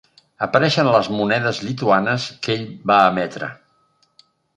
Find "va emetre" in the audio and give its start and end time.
2.93-3.51